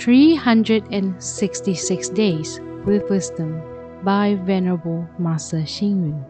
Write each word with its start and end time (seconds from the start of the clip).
366 0.00 2.08
Days 2.08 2.58
with 2.86 3.10
Wisdom 3.10 3.60
by 4.02 4.34
Venerable 4.34 5.06
Master 5.18 5.58
Xing. 5.58 6.24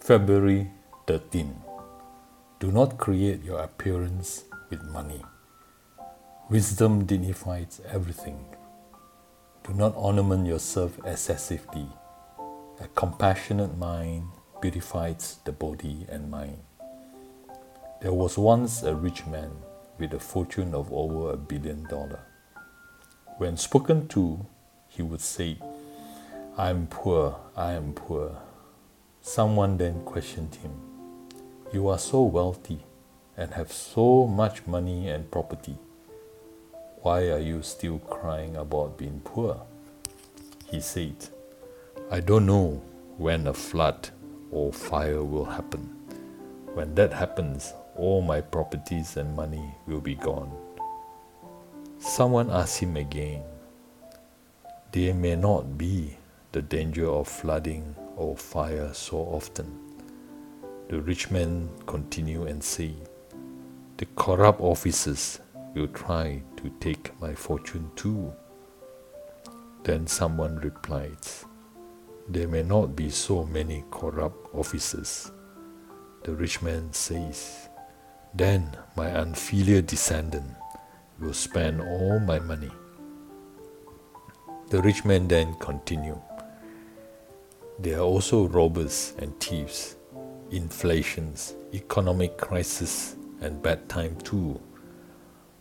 February 0.00 0.70
13. 1.06 1.54
Do 2.58 2.72
not 2.72 2.96
create 2.96 3.44
your 3.44 3.60
appearance 3.60 4.44
with 4.70 4.82
money. 4.84 5.22
Wisdom 6.48 7.04
dignifies 7.04 7.82
everything. 7.92 8.46
Do 9.62 9.74
not 9.74 9.92
ornament 9.94 10.46
yourself 10.46 10.98
excessively. 11.04 11.86
A 12.80 12.88
compassionate 12.94 13.76
mind 13.76 14.30
beautifies 14.62 15.36
the 15.44 15.52
body 15.52 16.06
and 16.08 16.30
mind. 16.30 16.62
There 18.00 18.12
was 18.12 18.38
once 18.38 18.84
a 18.84 18.94
rich 18.94 19.26
man 19.26 19.50
with 19.98 20.14
a 20.14 20.20
fortune 20.20 20.72
of 20.72 20.92
over 20.92 21.32
a 21.32 21.36
billion 21.36 21.82
dollars. 21.88 22.20
When 23.38 23.56
spoken 23.56 24.06
to, 24.08 24.46
he 24.86 25.02
would 25.02 25.20
say, 25.20 25.58
I 26.56 26.70
am 26.70 26.86
poor, 26.86 27.40
I 27.56 27.72
am 27.72 27.94
poor. 27.94 28.36
Someone 29.20 29.78
then 29.78 30.04
questioned 30.04 30.54
him, 30.54 30.70
You 31.72 31.88
are 31.88 31.98
so 31.98 32.22
wealthy 32.22 32.78
and 33.36 33.54
have 33.54 33.72
so 33.72 34.28
much 34.28 34.64
money 34.64 35.08
and 35.08 35.28
property. 35.28 35.76
Why 37.02 37.30
are 37.30 37.40
you 37.40 37.62
still 37.62 37.98
crying 37.98 38.54
about 38.56 38.96
being 38.96 39.22
poor? 39.24 39.60
He 40.70 40.80
said, 40.80 41.16
I 42.12 42.20
don't 42.20 42.46
know 42.46 42.80
when 43.16 43.48
a 43.48 43.54
flood 43.54 44.10
or 44.52 44.72
fire 44.72 45.24
will 45.24 45.46
happen. 45.46 45.96
When 46.74 46.94
that 46.94 47.12
happens, 47.12 47.72
all 47.98 48.22
my 48.22 48.40
properties 48.40 49.16
and 49.16 49.34
money 49.36 49.74
will 49.86 50.00
be 50.00 50.14
gone. 50.14 50.50
Someone 51.98 52.48
asked 52.48 52.78
him 52.78 52.96
again, 52.96 53.42
There 54.92 55.14
may 55.14 55.34
not 55.34 55.76
be 55.76 56.16
the 56.52 56.62
danger 56.62 57.08
of 57.10 57.26
flooding 57.26 57.96
or 58.16 58.36
fire 58.36 58.94
so 58.94 59.18
often. 59.18 59.66
The 60.88 61.00
rich 61.00 61.30
man 61.30 61.68
continued 61.86 62.48
and 62.48 62.62
said, 62.62 62.94
The 63.96 64.06
corrupt 64.16 64.60
officers 64.60 65.40
will 65.74 65.88
try 65.88 66.42
to 66.56 66.70
take 66.80 67.20
my 67.20 67.34
fortune 67.34 67.90
too. 67.96 68.32
Then 69.82 70.06
someone 70.06 70.56
replied, 70.56 71.18
There 72.28 72.48
may 72.48 72.62
not 72.62 72.94
be 72.94 73.10
so 73.10 73.44
many 73.44 73.84
corrupt 73.90 74.54
officers. 74.54 75.30
The 76.24 76.34
rich 76.34 76.62
man 76.62 76.92
says, 76.92 77.68
Then 78.34 78.76
my 78.96 79.08
unfilial 79.08 79.82
descendant 79.82 80.54
will 81.18 81.32
spend 81.32 81.80
all 81.80 82.20
my 82.20 82.38
money. 82.38 82.70
The 84.70 84.82
rich 84.82 85.04
man 85.04 85.28
then 85.28 85.54
continued, 85.60 86.20
There 87.78 87.98
are 87.98 88.02
also 88.02 88.46
robbers 88.48 89.14
and 89.18 89.38
thieves, 89.40 89.96
inflations, 90.50 91.54
economic 91.72 92.36
crisis, 92.36 93.16
and 93.40 93.62
bad 93.62 93.88
time 93.88 94.16
too. 94.16 94.60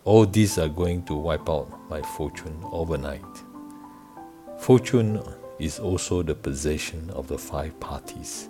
All 0.03 0.25
these 0.25 0.57
are 0.57 0.67
going 0.67 1.03
to 1.03 1.15
wipe 1.15 1.49
out 1.49 1.89
my 1.89 2.01
fortune 2.01 2.59
overnight. 2.71 3.23
Fortune 4.59 5.21
is 5.59 5.79
also 5.79 6.21
the 6.23 6.35
possession 6.35 7.09
of 7.11 7.27
the 7.27 7.37
five 7.37 7.79
parties, 7.79 8.49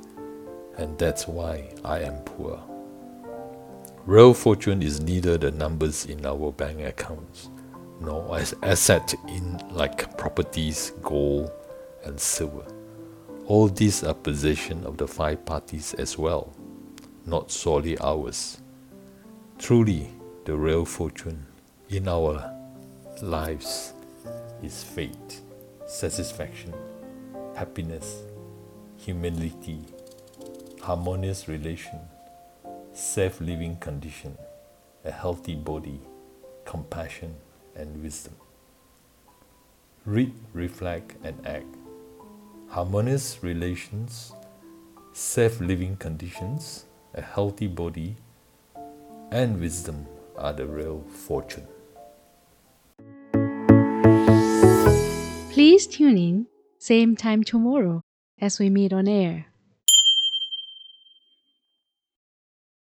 and 0.77 0.97
that's 0.97 1.27
why 1.27 1.69
I 1.83 1.99
am 1.99 2.23
poor. 2.23 2.76
Real 4.07 4.33
fortune 4.33 4.81
is 4.81 5.01
neither 5.01 5.37
the 5.37 5.51
numbers 5.51 6.05
in 6.05 6.25
our 6.25 6.53
bank 6.53 6.79
accounts 6.79 7.49
nor 7.99 8.39
as 8.39 8.55
asset 8.63 9.13
in 9.27 9.61
like 9.69 10.17
properties, 10.17 10.93
gold, 11.01 11.51
and 12.05 12.17
silver. 12.17 12.63
All 13.47 13.67
these 13.67 14.05
are 14.05 14.13
possession 14.13 14.85
of 14.85 14.95
the 14.95 15.09
five 15.09 15.43
parties 15.45 15.93
as 15.95 16.17
well, 16.17 16.53
not 17.25 17.51
solely 17.51 17.97
ours. 17.99 18.61
Truly, 19.59 20.09
the 20.45 20.55
real 20.55 20.85
fortune 20.85 21.45
in 21.89 22.07
our 22.07 22.49
lives 23.21 23.91
is 24.63 24.85
faith, 24.85 25.41
satisfaction, 25.85 26.73
happiness, 27.57 28.21
humility, 28.95 29.81
harmonious 30.81 31.49
relation, 31.49 31.99
safe 32.97 33.39
living 33.39 33.75
condition, 33.77 34.35
a 35.05 35.11
healthy 35.11 35.53
body, 35.53 35.99
compassion, 36.65 37.35
and 37.75 38.01
wisdom. 38.01 38.33
Read, 40.03 40.33
reflect, 40.51 41.13
and 41.23 41.45
act. 41.45 41.75
Harmonious 42.69 43.43
relations, 43.43 44.33
safe 45.13 45.61
living 45.61 45.95
conditions, 45.97 46.85
a 47.13 47.21
healthy 47.21 47.67
body, 47.67 48.15
and 49.29 49.59
wisdom 49.59 50.07
are 50.35 50.53
the 50.53 50.65
real 50.65 51.03
fortune. 51.07 51.67
Please 55.51 55.85
tune 55.85 56.17
in, 56.17 56.47
same 56.79 57.15
time 57.15 57.43
tomorrow 57.43 58.01
as 58.41 58.57
we 58.57 58.71
meet 58.71 58.91
on 58.91 59.07
air. 59.07 59.45